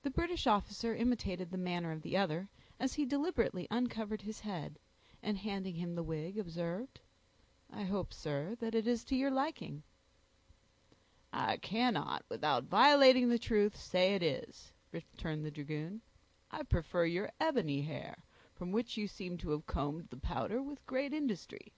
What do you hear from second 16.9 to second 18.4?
your ebony hair,